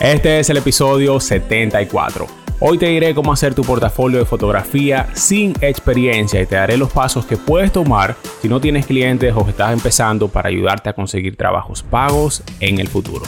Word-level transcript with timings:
Este 0.00 0.40
es 0.40 0.50
el 0.50 0.56
episodio 0.56 1.20
74. 1.20 2.26
Hoy 2.60 2.78
te 2.78 2.86
diré 2.86 3.14
cómo 3.14 3.32
hacer 3.32 3.54
tu 3.54 3.62
portafolio 3.62 4.20
de 4.20 4.24
fotografía 4.24 5.08
sin 5.14 5.52
experiencia 5.60 6.40
y 6.40 6.46
te 6.46 6.56
daré 6.56 6.76
los 6.76 6.92
pasos 6.92 7.26
que 7.26 7.36
puedes 7.36 7.72
tomar 7.72 8.16
si 8.40 8.48
no 8.48 8.60
tienes 8.60 8.86
clientes 8.86 9.34
o 9.36 9.48
estás 9.48 9.72
empezando 9.72 10.28
para 10.28 10.48
ayudarte 10.48 10.88
a 10.88 10.92
conseguir 10.92 11.36
trabajos 11.36 11.82
pagos 11.82 12.42
en 12.60 12.78
el 12.78 12.88
futuro. 12.88 13.24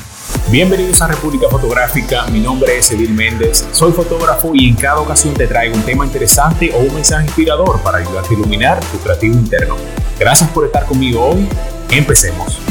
Bienvenidos 0.51 1.03
a 1.03 1.09
República 1.09 1.49
Fotográfica, 1.49 2.27
mi 2.29 2.41
nombre 2.41 2.79
es 2.79 2.91
Edil 2.93 3.11
Méndez, 3.11 3.67
soy 3.73 3.93
fotógrafo 3.93 4.53
y 4.55 4.69
en 4.69 4.77
cada 4.77 5.01
ocasión 5.01 5.35
te 5.35 5.47
traigo 5.47 5.75
un 5.75 5.83
tema 5.83 6.07
interesante 6.07 6.73
o 6.73 6.79
un 6.79 6.95
mensaje 6.95 7.27
inspirador 7.27 7.81
para 7.83 7.99
ayudarte 7.99 8.35
a 8.35 8.39
iluminar 8.39 8.81
tu 8.81 8.99
creativo 8.99 9.35
interno. 9.35 9.77
Gracias 10.19 10.49
por 10.51 10.65
estar 10.65 10.87
conmigo 10.87 11.25
hoy, 11.25 11.49
empecemos. 11.91 12.64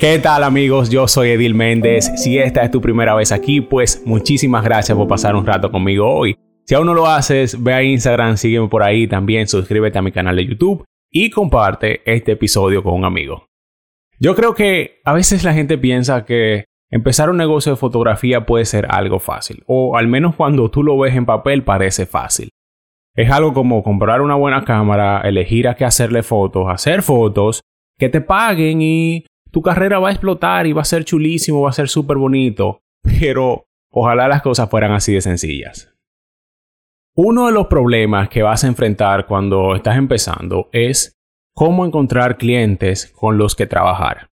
¿Qué 0.00 0.18
tal 0.18 0.44
amigos? 0.44 0.88
Yo 0.88 1.06
soy 1.06 1.32
Edil 1.32 1.54
Méndez. 1.54 2.10
Si 2.16 2.38
esta 2.38 2.62
es 2.62 2.70
tu 2.70 2.80
primera 2.80 3.14
vez 3.14 3.32
aquí, 3.32 3.60
pues 3.60 4.02
muchísimas 4.06 4.64
gracias 4.64 4.96
por 4.96 5.06
pasar 5.06 5.36
un 5.36 5.44
rato 5.44 5.70
conmigo 5.70 6.10
hoy. 6.10 6.38
Si 6.64 6.74
aún 6.74 6.86
no 6.86 6.94
lo 6.94 7.06
haces, 7.06 7.62
ve 7.62 7.74
a 7.74 7.82
Instagram, 7.82 8.38
sígueme 8.38 8.68
por 8.68 8.82
ahí 8.82 9.06
también, 9.06 9.46
suscríbete 9.46 9.98
a 9.98 10.02
mi 10.02 10.10
canal 10.10 10.36
de 10.36 10.46
YouTube 10.46 10.86
y 11.10 11.28
comparte 11.28 12.00
este 12.10 12.32
episodio 12.32 12.82
con 12.82 12.94
un 12.94 13.04
amigo. 13.04 13.44
Yo 14.18 14.34
creo 14.34 14.54
que 14.54 15.02
a 15.04 15.12
veces 15.12 15.44
la 15.44 15.52
gente 15.52 15.76
piensa 15.76 16.24
que 16.24 16.64
empezar 16.90 17.28
un 17.28 17.36
negocio 17.36 17.72
de 17.72 17.76
fotografía 17.76 18.46
puede 18.46 18.64
ser 18.64 18.86
algo 18.88 19.18
fácil, 19.18 19.62
o 19.66 19.98
al 19.98 20.08
menos 20.08 20.34
cuando 20.34 20.70
tú 20.70 20.82
lo 20.82 20.96
ves 20.98 21.14
en 21.14 21.26
papel 21.26 21.62
parece 21.62 22.06
fácil. 22.06 22.48
Es 23.14 23.30
algo 23.30 23.52
como 23.52 23.82
comprar 23.82 24.22
una 24.22 24.36
buena 24.36 24.64
cámara, 24.64 25.20
elegir 25.20 25.68
a 25.68 25.74
qué 25.74 25.84
hacerle 25.84 26.22
fotos, 26.22 26.68
hacer 26.70 27.02
fotos, 27.02 27.60
que 27.98 28.08
te 28.08 28.22
paguen 28.22 28.80
y 28.80 29.26
tu 29.50 29.62
carrera 29.62 29.98
va 29.98 30.08
a 30.08 30.12
explotar 30.12 30.66
y 30.66 30.72
va 30.72 30.82
a 30.82 30.84
ser 30.84 31.04
chulísimo, 31.04 31.62
va 31.62 31.70
a 31.70 31.74
ser 31.74 31.88
súper 31.88 32.16
bonito, 32.16 32.82
pero 33.02 33.66
ojalá 33.90 34.28
las 34.28 34.42
cosas 34.42 34.70
fueran 34.70 34.92
así 34.92 35.12
de 35.12 35.20
sencillas. 35.20 35.92
Uno 37.16 37.46
de 37.46 37.52
los 37.52 37.66
problemas 37.66 38.28
que 38.28 38.42
vas 38.42 38.64
a 38.64 38.68
enfrentar 38.68 39.26
cuando 39.26 39.74
estás 39.74 39.96
empezando 39.96 40.68
es 40.72 41.18
cómo 41.54 41.84
encontrar 41.84 42.38
clientes 42.38 43.12
con 43.14 43.36
los 43.36 43.56
que 43.56 43.66
trabajar. 43.66 44.28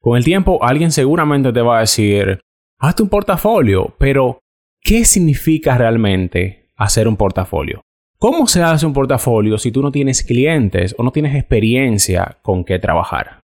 Con 0.00 0.16
el 0.16 0.24
tiempo 0.24 0.62
alguien 0.62 0.92
seguramente 0.92 1.52
te 1.52 1.62
va 1.62 1.78
a 1.78 1.80
decir, 1.80 2.40
hazte 2.78 3.02
un 3.02 3.08
portafolio, 3.08 3.94
pero 3.98 4.40
¿qué 4.82 5.04
significa 5.04 5.76
realmente 5.76 6.70
hacer 6.76 7.08
un 7.08 7.16
portafolio? 7.16 7.80
¿Cómo 8.18 8.46
se 8.46 8.62
hace 8.62 8.84
un 8.84 8.92
portafolio 8.92 9.58
si 9.58 9.72
tú 9.72 9.80
no 9.80 9.90
tienes 9.90 10.22
clientes 10.22 10.94
o 10.98 11.02
no 11.02 11.10
tienes 11.10 11.34
experiencia 11.34 12.38
con 12.42 12.64
qué 12.64 12.78
trabajar? 12.78 13.40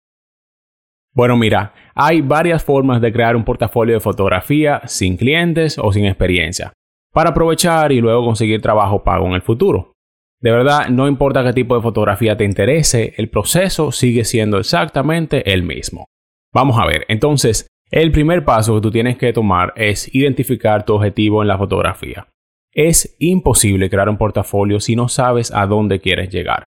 Bueno, 1.21 1.37
mira, 1.37 1.75
hay 1.95 2.23
varias 2.23 2.65
formas 2.65 3.03
de 3.03 3.13
crear 3.13 3.37
un 3.37 3.45
portafolio 3.45 3.93
de 3.93 4.01
fotografía 4.01 4.81
sin 4.87 5.19
clientes 5.19 5.77
o 5.79 5.93
sin 5.93 6.07
experiencia, 6.07 6.73
para 7.13 7.29
aprovechar 7.29 7.93
y 7.93 8.01
luego 8.01 8.25
conseguir 8.25 8.63
trabajo 8.63 9.05
pago 9.05 9.27
en 9.27 9.35
el 9.35 9.43
futuro. 9.43 9.93
De 10.41 10.51
verdad, 10.51 10.89
no 10.89 11.07
importa 11.07 11.45
qué 11.45 11.53
tipo 11.53 11.77
de 11.77 11.83
fotografía 11.83 12.39
te 12.39 12.47
interese, 12.47 13.13
el 13.19 13.29
proceso 13.29 13.93
sigue 13.93 14.25
siendo 14.25 14.57
exactamente 14.57 15.53
el 15.53 15.63
mismo. 15.63 16.07
Vamos 16.55 16.79
a 16.81 16.87
ver, 16.87 17.05
entonces, 17.09 17.67
el 17.91 18.13
primer 18.13 18.47
paso 18.47 18.77
que 18.77 18.81
tú 18.81 18.91
tienes 18.91 19.19
que 19.19 19.35
tomar 19.35 19.75
es 19.77 20.09
identificar 20.15 20.87
tu 20.87 20.95
objetivo 20.95 21.43
en 21.43 21.49
la 21.49 21.59
fotografía. 21.59 22.29
Es 22.73 23.15
imposible 23.19 23.91
crear 23.91 24.09
un 24.09 24.17
portafolio 24.17 24.81
si 24.81 24.97
no 24.97 25.11
sabes 25.11 25.53
a 25.53 25.67
dónde 25.67 26.01
quieres 26.01 26.31
llegar. 26.31 26.65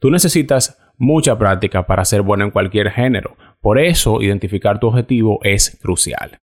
Tú 0.00 0.10
necesitas 0.10 0.76
mucha 0.98 1.38
práctica 1.38 1.86
para 1.86 2.04
ser 2.04 2.22
bueno 2.22 2.44
en 2.44 2.50
cualquier 2.50 2.90
género, 2.90 3.36
por 3.62 3.78
eso, 3.78 4.20
identificar 4.20 4.80
tu 4.80 4.88
objetivo 4.88 5.38
es 5.42 5.78
crucial. 5.80 6.38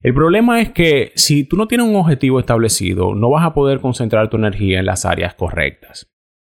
El 0.00 0.14
problema 0.14 0.60
es 0.60 0.70
que 0.70 1.12
si 1.14 1.44
tú 1.44 1.56
no 1.56 1.68
tienes 1.68 1.86
un 1.86 1.96
objetivo 1.96 2.40
establecido, 2.40 3.14
no 3.14 3.30
vas 3.30 3.44
a 3.44 3.54
poder 3.54 3.80
concentrar 3.80 4.30
tu 4.30 4.38
energía 4.38 4.80
en 4.80 4.86
las 4.86 5.04
áreas 5.04 5.34
correctas. 5.34 6.10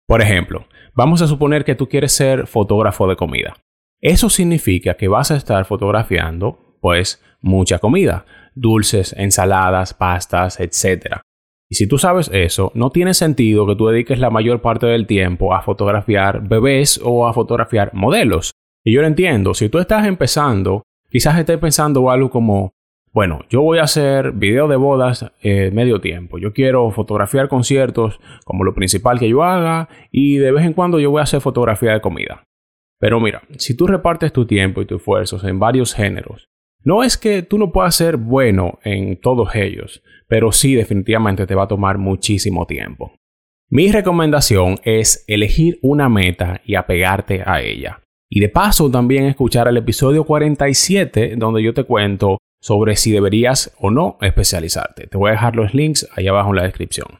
Por 0.07 0.21
ejemplo, 0.21 0.67
vamos 0.93 1.21
a 1.21 1.27
suponer 1.27 1.63
que 1.63 1.75
tú 1.75 1.87
quieres 1.87 2.11
ser 2.11 2.45
fotógrafo 2.45 3.07
de 3.07 3.15
comida. 3.15 3.55
Eso 4.01 4.29
significa 4.29 4.95
que 4.95 5.07
vas 5.07 5.31
a 5.31 5.37
estar 5.37 5.63
fotografiando, 5.63 6.77
pues, 6.81 7.23
mucha 7.39 7.79
comida, 7.79 8.25
dulces, 8.53 9.13
ensaladas, 9.17 9.93
pastas, 9.93 10.59
etc. 10.59 11.21
Y 11.69 11.75
si 11.75 11.87
tú 11.87 11.97
sabes 11.97 12.29
eso, 12.33 12.73
no 12.75 12.89
tiene 12.89 13.13
sentido 13.13 13.65
que 13.65 13.75
tú 13.75 13.87
dediques 13.87 14.19
la 14.19 14.29
mayor 14.29 14.61
parte 14.61 14.87
del 14.87 15.07
tiempo 15.07 15.53
a 15.53 15.61
fotografiar 15.61 16.45
bebés 16.47 16.99
o 17.01 17.27
a 17.27 17.33
fotografiar 17.33 17.93
modelos. 17.93 18.51
Y 18.83 18.93
yo 18.93 19.01
lo 19.01 19.07
entiendo, 19.07 19.53
si 19.53 19.69
tú 19.69 19.79
estás 19.79 20.07
empezando, 20.07 20.83
quizás 21.09 21.37
estés 21.37 21.59
pensando 21.59 22.09
algo 22.09 22.29
como, 22.29 22.73
bueno, 23.13 23.41
yo 23.49 23.61
voy 23.61 23.79
a 23.79 23.83
hacer 23.83 24.31
video 24.31 24.67
de 24.67 24.75
bodas 24.75 25.31
eh, 25.41 25.69
medio 25.71 26.01
tiempo. 26.01 26.39
Yo 26.39 26.53
quiero 26.53 26.89
fotografiar 26.91 27.47
conciertos 27.47 28.19
como 28.43 28.63
lo 28.63 28.73
principal 28.73 29.19
que 29.19 29.29
yo 29.29 29.43
haga 29.43 29.89
y 30.11 30.37
de 30.37 30.51
vez 30.51 30.65
en 30.65 30.73
cuando 30.73 30.99
yo 30.99 31.11
voy 31.11 31.19
a 31.19 31.23
hacer 31.23 31.41
fotografía 31.41 31.93
de 31.93 32.01
comida. 32.01 32.43
Pero 32.99 33.19
mira, 33.19 33.41
si 33.57 33.75
tú 33.75 33.87
repartes 33.87 34.31
tu 34.31 34.45
tiempo 34.45 34.81
y 34.81 34.85
tus 34.85 34.99
esfuerzos 34.99 35.43
en 35.43 35.59
varios 35.59 35.93
géneros, 35.93 36.49
no 36.83 37.03
es 37.03 37.17
que 37.17 37.43
tú 37.43 37.57
no 37.59 37.71
puedas 37.71 37.95
ser 37.95 38.17
bueno 38.17 38.79
en 38.83 39.19
todos 39.19 39.55
ellos, 39.55 40.01
pero 40.27 40.51
sí 40.51 40.73
definitivamente 40.73 41.45
te 41.45 41.53
va 41.53 41.63
a 41.63 41.67
tomar 41.67 41.97
muchísimo 41.99 42.65
tiempo. 42.65 43.13
Mi 43.69 43.91
recomendación 43.91 44.79
es 44.83 45.23
elegir 45.27 45.77
una 45.81 46.09
meta 46.09 46.61
y 46.65 46.75
apegarte 46.75 47.43
a 47.45 47.61
ella. 47.61 48.01
Y 48.33 48.39
de 48.39 48.47
paso 48.47 48.89
también 48.89 49.25
escuchar 49.25 49.67
el 49.67 49.75
episodio 49.75 50.23
47 50.23 51.35
donde 51.35 51.61
yo 51.61 51.73
te 51.73 51.83
cuento 51.83 52.37
sobre 52.61 52.95
si 52.95 53.11
deberías 53.11 53.75
o 53.77 53.91
no 53.91 54.17
especializarte. 54.21 55.07
Te 55.07 55.17
voy 55.17 55.29
a 55.29 55.33
dejar 55.33 55.57
los 55.57 55.73
links 55.73 56.07
ahí 56.15 56.29
abajo 56.29 56.51
en 56.51 56.55
la 56.55 56.63
descripción. 56.63 57.19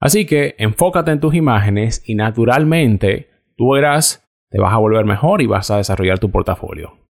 Así 0.00 0.24
que 0.24 0.54
enfócate 0.56 1.10
en 1.10 1.20
tus 1.20 1.34
imágenes 1.34 2.02
y 2.06 2.14
naturalmente 2.14 3.28
tú 3.54 3.72
verás, 3.72 4.26
te 4.50 4.58
vas 4.58 4.72
a 4.72 4.78
volver 4.78 5.04
mejor 5.04 5.42
y 5.42 5.46
vas 5.46 5.70
a 5.70 5.76
desarrollar 5.76 6.18
tu 6.18 6.30
portafolio. 6.30 7.00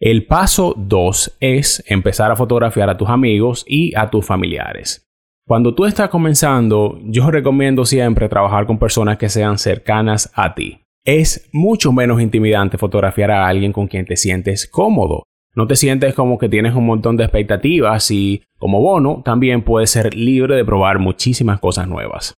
El 0.00 0.26
paso 0.26 0.74
2 0.76 1.36
es 1.38 1.84
empezar 1.86 2.32
a 2.32 2.36
fotografiar 2.36 2.90
a 2.90 2.96
tus 2.96 3.08
amigos 3.08 3.64
y 3.68 3.94
a 3.94 4.10
tus 4.10 4.26
familiares. 4.26 5.06
Cuando 5.46 5.76
tú 5.76 5.84
estás 5.84 6.08
comenzando, 6.08 6.98
yo 7.04 7.30
recomiendo 7.30 7.84
siempre 7.84 8.28
trabajar 8.28 8.66
con 8.66 8.80
personas 8.80 9.16
que 9.16 9.28
sean 9.28 9.58
cercanas 9.58 10.32
a 10.34 10.56
ti. 10.56 10.80
Es 11.04 11.48
mucho 11.52 11.92
menos 11.92 12.20
intimidante 12.20 12.78
fotografiar 12.78 13.30
a 13.30 13.46
alguien 13.46 13.72
con 13.72 13.86
quien 13.86 14.04
te 14.04 14.16
sientes 14.16 14.68
cómodo. 14.68 15.24
No 15.54 15.66
te 15.66 15.76
sientes 15.76 16.14
como 16.14 16.38
que 16.38 16.48
tienes 16.48 16.74
un 16.74 16.86
montón 16.86 17.16
de 17.16 17.24
expectativas 17.24 18.10
y, 18.10 18.42
como 18.58 18.80
bono, 18.80 19.22
también 19.24 19.62
puedes 19.62 19.90
ser 19.90 20.14
libre 20.14 20.54
de 20.54 20.64
probar 20.64 20.98
muchísimas 20.98 21.58
cosas 21.60 21.88
nuevas. 21.88 22.34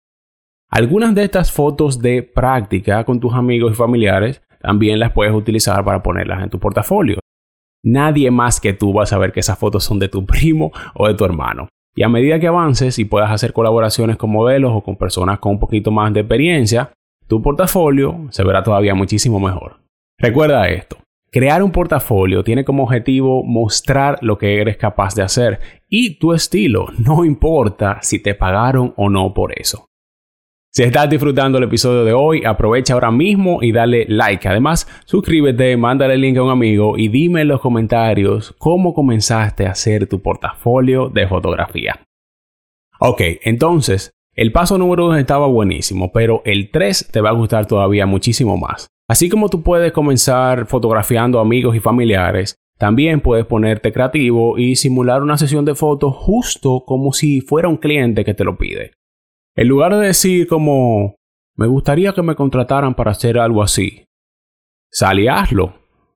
Algunas 0.70 1.14
de 1.14 1.24
estas 1.24 1.50
fotos 1.50 2.00
de 2.00 2.22
práctica 2.22 3.04
con 3.04 3.18
tus 3.18 3.34
amigos 3.34 3.72
y 3.72 3.74
familiares 3.74 4.40
también 4.60 5.00
las 5.00 5.12
puedes 5.12 5.34
utilizar 5.34 5.84
para 5.84 6.02
ponerlas 6.02 6.42
en 6.42 6.50
tu 6.50 6.60
portafolio. 6.60 7.18
Nadie 7.82 8.30
más 8.30 8.60
que 8.60 8.72
tú 8.72 8.92
va 8.92 9.02
a 9.02 9.06
saber 9.06 9.32
que 9.32 9.40
esas 9.40 9.58
fotos 9.58 9.84
son 9.84 9.98
de 9.98 10.08
tu 10.08 10.24
primo 10.26 10.70
o 10.94 11.08
de 11.08 11.14
tu 11.14 11.24
hermano. 11.24 11.68
Y 11.94 12.04
a 12.04 12.08
medida 12.08 12.38
que 12.38 12.46
avances 12.46 12.98
y 12.98 13.04
puedas 13.04 13.32
hacer 13.32 13.52
colaboraciones 13.52 14.16
con 14.16 14.30
modelos 14.30 14.72
o 14.74 14.82
con 14.82 14.96
personas 14.96 15.40
con 15.40 15.52
un 15.52 15.58
poquito 15.58 15.90
más 15.90 16.12
de 16.12 16.20
experiencia, 16.20 16.92
tu 17.30 17.40
portafolio 17.40 18.26
se 18.30 18.42
verá 18.42 18.64
todavía 18.64 18.96
muchísimo 18.96 19.38
mejor. 19.38 19.76
Recuerda 20.18 20.68
esto. 20.68 20.96
Crear 21.30 21.62
un 21.62 21.70
portafolio 21.70 22.42
tiene 22.42 22.64
como 22.64 22.82
objetivo 22.82 23.44
mostrar 23.44 24.18
lo 24.20 24.36
que 24.36 24.60
eres 24.60 24.76
capaz 24.76 25.14
de 25.14 25.22
hacer 25.22 25.60
y 25.88 26.18
tu 26.18 26.32
estilo, 26.32 26.88
no 26.98 27.24
importa 27.24 28.00
si 28.02 28.20
te 28.20 28.34
pagaron 28.34 28.94
o 28.96 29.08
no 29.08 29.32
por 29.32 29.56
eso. 29.56 29.86
Si 30.72 30.82
estás 30.82 31.08
disfrutando 31.08 31.58
el 31.58 31.64
episodio 31.64 32.04
de 32.04 32.12
hoy, 32.12 32.44
aprovecha 32.44 32.94
ahora 32.94 33.12
mismo 33.12 33.62
y 33.62 33.70
dale 33.70 34.06
like. 34.08 34.48
Además, 34.48 34.88
suscríbete, 35.04 35.76
mándale 35.76 36.14
el 36.14 36.20
link 36.22 36.36
a 36.38 36.42
un 36.42 36.50
amigo 36.50 36.98
y 36.98 37.06
dime 37.08 37.42
en 37.42 37.48
los 37.48 37.60
comentarios 37.60 38.56
cómo 38.58 38.92
comenzaste 38.92 39.66
a 39.66 39.70
hacer 39.70 40.08
tu 40.08 40.20
portafolio 40.20 41.08
de 41.08 41.28
fotografía. 41.28 42.00
Ok, 42.98 43.20
entonces, 43.42 44.10
el 44.40 44.52
paso 44.52 44.78
número 44.78 45.08
2 45.08 45.18
estaba 45.18 45.46
buenísimo, 45.48 46.12
pero 46.12 46.40
el 46.46 46.70
3 46.70 47.10
te 47.12 47.20
va 47.20 47.28
a 47.28 47.34
gustar 47.34 47.66
todavía 47.66 48.06
muchísimo 48.06 48.56
más. 48.56 48.86
Así 49.06 49.28
como 49.28 49.50
tú 49.50 49.62
puedes 49.62 49.92
comenzar 49.92 50.64
fotografiando 50.64 51.40
amigos 51.40 51.76
y 51.76 51.80
familiares, 51.80 52.54
también 52.78 53.20
puedes 53.20 53.44
ponerte 53.44 53.92
creativo 53.92 54.56
y 54.56 54.76
simular 54.76 55.22
una 55.22 55.36
sesión 55.36 55.66
de 55.66 55.74
fotos 55.74 56.14
justo 56.16 56.84
como 56.86 57.12
si 57.12 57.42
fuera 57.42 57.68
un 57.68 57.76
cliente 57.76 58.24
que 58.24 58.32
te 58.32 58.44
lo 58.44 58.56
pide. 58.56 58.92
En 59.56 59.68
lugar 59.68 59.94
de 59.94 60.06
decir 60.06 60.46
como, 60.46 61.16
me 61.54 61.66
gustaría 61.66 62.14
que 62.14 62.22
me 62.22 62.34
contrataran 62.34 62.94
para 62.94 63.10
hacer 63.10 63.38
algo 63.38 63.62
así, 63.62 64.06
sal 64.90 65.18
hazlo, 65.28 65.74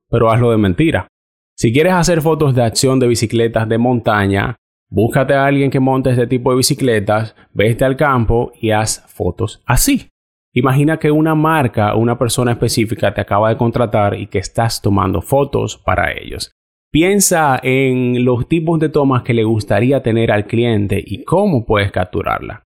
pero 0.09 0.31
hazlo 0.31 0.49
de 0.49 0.57
mentira. 0.57 1.07
Si 1.55 1.71
quieres 1.71 1.93
hacer 1.93 2.23
fotos 2.23 2.55
de 2.55 2.63
acción 2.63 2.99
de 2.99 3.07
bicicletas 3.07 3.69
de 3.69 3.77
montaña, 3.77 4.55
Búscate 4.89 5.33
a 5.33 5.45
alguien 5.45 5.71
que 5.71 5.79
monte 5.79 6.11
este 6.11 6.27
tipo 6.27 6.51
de 6.51 6.57
bicicletas, 6.57 7.35
vete 7.53 7.83
al 7.85 7.97
campo 7.97 8.51
y 8.59 8.71
haz 8.71 9.03
fotos 9.07 9.61
así. 9.65 10.09
Imagina 10.53 10.97
que 10.97 11.11
una 11.11 11.35
marca 11.35 11.95
o 11.95 11.99
una 11.99 12.17
persona 12.17 12.51
específica 12.51 13.13
te 13.13 13.21
acaba 13.21 13.49
de 13.49 13.57
contratar 13.57 14.17
y 14.17 14.27
que 14.27 14.39
estás 14.39 14.81
tomando 14.81 15.21
fotos 15.21 15.77
para 15.77 16.13
ellos. 16.13 16.51
Piensa 16.91 17.59
en 17.61 18.23
los 18.23 18.47
tipos 18.47 18.79
de 18.79 18.87
tomas 18.87 19.23
que 19.23 19.33
le 19.33 19.43
gustaría 19.43 20.01
tener 20.01 20.31
al 20.31 20.47
cliente 20.47 21.03
y 21.05 21.25
cómo 21.25 21.65
puedes 21.65 21.91
capturarla. 21.91 22.63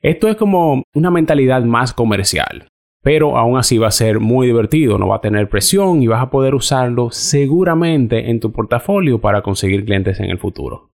Esto 0.00 0.28
es 0.28 0.36
como 0.36 0.84
una 0.94 1.10
mentalidad 1.10 1.62
más 1.64 1.92
comercial, 1.92 2.68
pero 3.02 3.36
aún 3.36 3.58
así 3.58 3.76
va 3.76 3.88
a 3.88 3.90
ser 3.90 4.20
muy 4.20 4.46
divertido, 4.46 4.96
no 4.96 5.08
va 5.08 5.16
a 5.16 5.20
tener 5.20 5.50
presión 5.50 6.02
y 6.02 6.06
vas 6.06 6.22
a 6.22 6.30
poder 6.30 6.54
usarlo 6.54 7.10
seguramente 7.10 8.30
en 8.30 8.40
tu 8.40 8.52
portafolio 8.52 9.20
para 9.20 9.42
conseguir 9.42 9.84
clientes 9.84 10.18
en 10.20 10.30
el 10.30 10.38
futuro. 10.38 10.87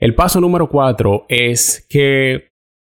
El 0.00 0.14
paso 0.14 0.40
número 0.40 0.68
4 0.68 1.26
es 1.28 1.84
que 1.90 2.52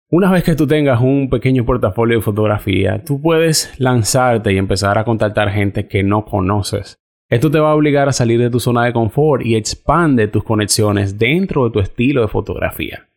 una 0.10 0.32
vez 0.32 0.46
que 0.46 0.56
tú 0.56 0.66
tengas 0.66 1.02
un 1.02 1.30
pequeño 1.30 1.66
portafolio 1.66 2.18
de 2.18 2.24
fotografía, 2.24 3.04
tú 3.04 3.20
puedes 3.22 3.78
lanzarte 3.78 4.54
y 4.54 4.58
empezar 4.58 4.98
a 4.98 5.04
contactar 5.04 5.50
gente 5.52 5.90
que 5.90 6.02
no 6.02 6.24
conoces. 6.24 6.96
Esto 7.30 7.52
te 7.52 7.60
va 7.60 7.72
a 7.72 7.76
obligar 7.76 8.08
a 8.08 8.14
salir 8.14 8.40
de 8.40 8.50
tu 8.50 8.62
zona 8.62 8.86
de 8.86 8.94
confort 8.94 9.46
y 9.46 9.58
expande 9.58 10.30
tus 10.30 10.46
conexiones 10.46 11.20
dentro 11.20 11.66
de 11.66 11.72
tu 11.72 11.80
estilo 11.82 12.22
de 12.22 12.30
fotografía. 12.30 13.10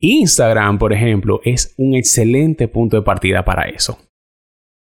Instagram, 0.00 0.78
por 0.78 0.92
ejemplo, 0.92 1.40
es 1.44 1.76
un 1.78 1.94
excelente 1.94 2.66
punto 2.66 2.96
de 2.96 3.02
partida 3.02 3.44
para 3.44 3.68
eso. 3.68 3.98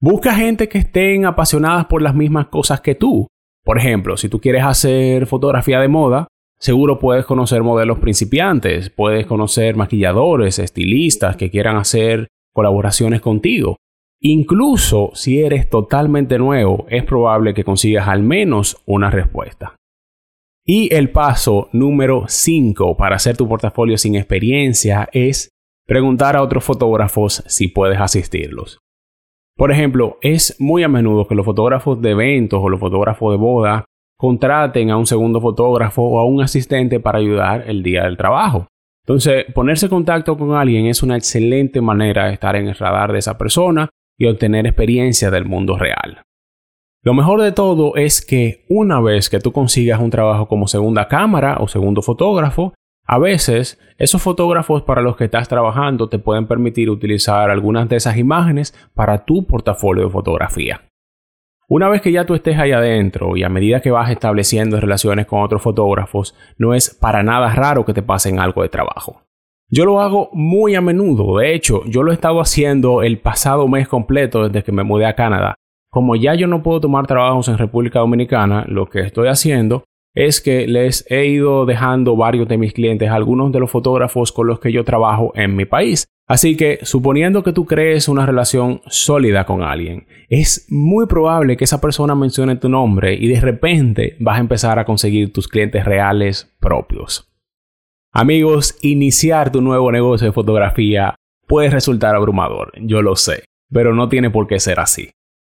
Busca 0.00 0.34
gente 0.34 0.68
que 0.68 0.78
estén 0.78 1.24
apasionadas 1.24 1.86
por 1.86 2.02
las 2.02 2.16
mismas 2.16 2.48
cosas 2.48 2.80
que 2.80 2.96
tú. 2.96 3.28
Por 3.62 3.78
ejemplo, 3.78 4.16
si 4.16 4.28
tú 4.28 4.40
quieres 4.40 4.64
hacer 4.64 5.26
fotografía 5.26 5.78
de 5.78 5.88
moda, 5.88 6.26
Seguro 6.60 6.98
puedes 6.98 7.24
conocer 7.24 7.62
modelos 7.62 7.98
principiantes, 8.00 8.90
puedes 8.90 9.26
conocer 9.26 9.76
maquilladores, 9.76 10.58
estilistas 10.58 11.36
que 11.36 11.50
quieran 11.50 11.76
hacer 11.76 12.28
colaboraciones 12.52 13.22
contigo. 13.22 13.76
Incluso 14.20 15.10
si 15.14 15.40
eres 15.40 15.70
totalmente 15.70 16.38
nuevo, 16.38 16.84
es 16.90 17.02
probable 17.04 17.54
que 17.54 17.64
consigas 17.64 18.08
al 18.08 18.22
menos 18.22 18.82
una 18.84 19.10
respuesta. 19.10 19.74
Y 20.66 20.94
el 20.94 21.10
paso 21.10 21.70
número 21.72 22.24
5 22.28 22.94
para 22.94 23.16
hacer 23.16 23.38
tu 23.38 23.48
portafolio 23.48 23.96
sin 23.96 24.16
experiencia 24.16 25.08
es 25.12 25.48
preguntar 25.86 26.36
a 26.36 26.42
otros 26.42 26.62
fotógrafos 26.62 27.42
si 27.46 27.68
puedes 27.68 27.98
asistirlos. 27.98 28.80
Por 29.56 29.72
ejemplo, 29.72 30.18
es 30.20 30.60
muy 30.60 30.82
a 30.82 30.88
menudo 30.88 31.26
que 31.26 31.34
los 31.34 31.46
fotógrafos 31.46 32.00
de 32.02 32.10
eventos 32.10 32.60
o 32.62 32.68
los 32.68 32.78
fotógrafos 32.78 33.32
de 33.32 33.38
boda 33.38 33.84
contraten 34.20 34.90
a 34.90 34.98
un 34.98 35.06
segundo 35.06 35.40
fotógrafo 35.40 36.02
o 36.02 36.18
a 36.18 36.26
un 36.26 36.42
asistente 36.42 37.00
para 37.00 37.20
ayudar 37.20 37.64
el 37.66 37.82
día 37.82 38.04
del 38.04 38.18
trabajo. 38.18 38.66
Entonces, 39.06 39.46
ponerse 39.54 39.86
en 39.86 39.90
contacto 39.90 40.36
con 40.36 40.54
alguien 40.54 40.84
es 40.84 41.02
una 41.02 41.16
excelente 41.16 41.80
manera 41.80 42.26
de 42.26 42.34
estar 42.34 42.54
en 42.54 42.68
el 42.68 42.74
radar 42.74 43.12
de 43.12 43.18
esa 43.18 43.38
persona 43.38 43.88
y 44.18 44.26
obtener 44.26 44.66
experiencia 44.66 45.30
del 45.30 45.46
mundo 45.46 45.78
real. 45.78 46.20
Lo 47.02 47.14
mejor 47.14 47.40
de 47.40 47.52
todo 47.52 47.96
es 47.96 48.20
que 48.20 48.66
una 48.68 49.00
vez 49.00 49.30
que 49.30 49.40
tú 49.40 49.52
consigas 49.52 50.00
un 50.00 50.10
trabajo 50.10 50.48
como 50.48 50.68
segunda 50.68 51.08
cámara 51.08 51.56
o 51.58 51.66
segundo 51.66 52.02
fotógrafo, 52.02 52.74
a 53.06 53.18
veces 53.18 53.80
esos 53.96 54.20
fotógrafos 54.20 54.82
para 54.82 55.00
los 55.00 55.16
que 55.16 55.24
estás 55.24 55.48
trabajando 55.48 56.10
te 56.10 56.18
pueden 56.18 56.46
permitir 56.46 56.90
utilizar 56.90 57.48
algunas 57.48 57.88
de 57.88 57.96
esas 57.96 58.18
imágenes 58.18 58.74
para 58.92 59.24
tu 59.24 59.46
portafolio 59.46 60.04
de 60.04 60.10
fotografía. 60.10 60.89
Una 61.72 61.88
vez 61.88 62.02
que 62.02 62.10
ya 62.10 62.26
tú 62.26 62.34
estés 62.34 62.58
ahí 62.58 62.72
adentro 62.72 63.36
y 63.36 63.44
a 63.44 63.48
medida 63.48 63.80
que 63.80 63.92
vas 63.92 64.10
estableciendo 64.10 64.80
relaciones 64.80 65.26
con 65.26 65.40
otros 65.40 65.62
fotógrafos, 65.62 66.34
no 66.58 66.74
es 66.74 66.92
para 66.92 67.22
nada 67.22 67.54
raro 67.54 67.84
que 67.84 67.94
te 67.94 68.02
pasen 68.02 68.40
algo 68.40 68.62
de 68.62 68.68
trabajo. 68.68 69.22
Yo 69.68 69.84
lo 69.84 70.00
hago 70.00 70.30
muy 70.32 70.74
a 70.74 70.80
menudo, 70.80 71.38
de 71.38 71.54
hecho, 71.54 71.84
yo 71.86 72.02
lo 72.02 72.10
he 72.10 72.14
estado 72.14 72.40
haciendo 72.40 73.04
el 73.04 73.20
pasado 73.20 73.68
mes 73.68 73.86
completo 73.86 74.48
desde 74.48 74.64
que 74.64 74.72
me 74.72 74.82
mudé 74.82 75.06
a 75.06 75.14
Canadá. 75.14 75.54
Como 75.92 76.16
ya 76.16 76.34
yo 76.34 76.48
no 76.48 76.64
puedo 76.64 76.80
tomar 76.80 77.06
trabajos 77.06 77.46
en 77.46 77.56
República 77.56 78.00
Dominicana, 78.00 78.64
lo 78.66 78.86
que 78.86 79.02
estoy 79.02 79.28
haciendo 79.28 79.84
es 80.12 80.40
que 80.40 80.66
les 80.66 81.08
he 81.08 81.26
ido 81.26 81.66
dejando 81.66 82.16
varios 82.16 82.48
de 82.48 82.58
mis 82.58 82.72
clientes 82.72 83.10
algunos 83.10 83.52
de 83.52 83.60
los 83.60 83.70
fotógrafos 83.70 84.32
con 84.32 84.48
los 84.48 84.58
que 84.58 84.72
yo 84.72 84.84
trabajo 84.84 85.30
en 85.36 85.54
mi 85.54 85.66
país. 85.66 86.08
Así 86.30 86.56
que, 86.56 86.78
suponiendo 86.82 87.42
que 87.42 87.52
tú 87.52 87.66
crees 87.66 88.06
una 88.06 88.24
relación 88.24 88.82
sólida 88.86 89.46
con 89.46 89.64
alguien, 89.64 90.06
es 90.28 90.64
muy 90.70 91.06
probable 91.06 91.56
que 91.56 91.64
esa 91.64 91.80
persona 91.80 92.14
mencione 92.14 92.54
tu 92.54 92.68
nombre 92.68 93.14
y 93.14 93.26
de 93.26 93.40
repente 93.40 94.14
vas 94.20 94.36
a 94.36 94.40
empezar 94.40 94.78
a 94.78 94.84
conseguir 94.84 95.32
tus 95.32 95.48
clientes 95.48 95.84
reales 95.84 96.54
propios. 96.60 97.28
Amigos, 98.12 98.78
iniciar 98.80 99.50
tu 99.50 99.60
nuevo 99.60 99.90
negocio 99.90 100.28
de 100.28 100.32
fotografía 100.32 101.16
puede 101.48 101.68
resultar 101.68 102.14
abrumador, 102.14 102.74
yo 102.80 103.02
lo 103.02 103.16
sé, 103.16 103.42
pero 103.68 103.92
no 103.92 104.08
tiene 104.08 104.30
por 104.30 104.46
qué 104.46 104.60
ser 104.60 104.78
así. 104.78 105.10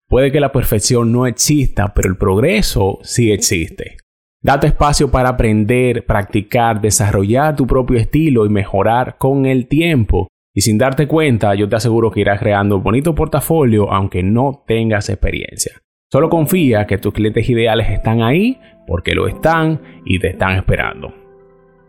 Puede 0.09 0.31
que 0.31 0.39
la 0.39 0.51
perfección 0.51 1.11
no 1.11 1.27
exista, 1.27 1.93
pero 1.93 2.09
el 2.09 2.17
progreso 2.17 2.97
sí 3.03 3.31
existe. 3.31 3.97
Date 4.41 4.65
espacio 4.65 5.11
para 5.11 5.29
aprender, 5.29 6.03
practicar, 6.07 6.81
desarrollar 6.81 7.55
tu 7.55 7.67
propio 7.67 7.99
estilo 7.99 8.47
y 8.47 8.49
mejorar 8.49 9.19
con 9.19 9.45
el 9.45 9.67
tiempo. 9.67 10.29
Y 10.55 10.61
sin 10.61 10.77
darte 10.77 11.07
cuenta, 11.07 11.55
yo 11.55 11.67
te 11.67 11.75
aseguro 11.75 12.11
que 12.11 12.21
irás 12.21 12.39
creando 12.39 12.77
un 12.77 12.83
bonito 12.83 13.15
portafolio 13.15 13.91
aunque 13.91 14.21
no 14.21 14.63
tengas 14.67 15.09
experiencia. 15.09 15.73
Solo 16.11 16.29
confía 16.29 16.85
que 16.85 16.99
tus 16.99 17.11
clientes 17.11 17.49
ideales 17.49 17.89
están 17.89 18.21
ahí 18.21 18.59
porque 18.85 19.15
lo 19.15 19.27
están 19.27 19.81
y 20.05 20.19
te 20.19 20.27
están 20.27 20.57
esperando. 20.57 21.11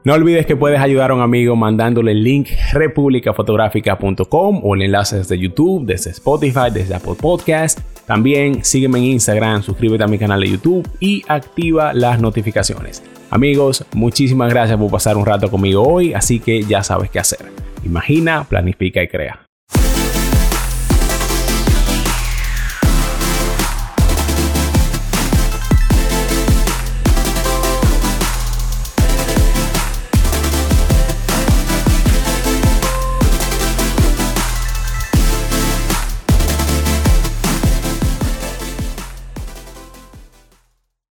No 0.04 0.14
olvides 0.14 0.46
que 0.46 0.56
puedes 0.56 0.80
ayudar 0.80 1.10
a 1.10 1.14
un 1.14 1.20
amigo 1.20 1.56
mandándole 1.56 2.12
el 2.12 2.22
link 2.22 2.48
republicafotográfica.com 2.72 4.60
o 4.62 4.74
el 4.74 4.82
enlace 4.82 5.16
desde 5.16 5.38
YouTube, 5.38 5.84
desde 5.86 6.10
Spotify, 6.10 6.70
desde 6.72 6.94
Apple 6.94 7.16
Podcast. 7.20 7.80
También 8.06 8.64
sígueme 8.64 8.98
en 8.98 9.04
Instagram, 9.04 9.62
suscríbete 9.62 10.04
a 10.04 10.06
mi 10.06 10.18
canal 10.18 10.40
de 10.40 10.50
YouTube 10.50 10.86
y 11.00 11.22
activa 11.26 11.94
las 11.94 12.20
notificaciones. 12.20 13.02
Amigos, 13.34 13.84
muchísimas 13.94 14.48
gracias 14.48 14.78
por 14.78 14.92
pasar 14.92 15.16
un 15.16 15.26
rato 15.26 15.50
conmigo 15.50 15.82
hoy, 15.82 16.14
así 16.14 16.38
que 16.38 16.62
ya 16.62 16.84
sabes 16.84 17.10
qué 17.10 17.18
hacer. 17.18 17.40
Imagina, 17.84 18.44
planifica 18.44 19.02
y 19.02 19.08
crea. 19.08 19.43